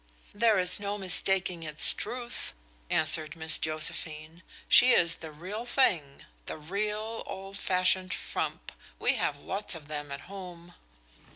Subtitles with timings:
[0.33, 2.53] "There is no mistaking its truth,"
[2.89, 4.41] answered Josephine.
[4.67, 10.11] "She is the real thing the real old fashioned frump we have lots of them
[10.11, 10.73] at home."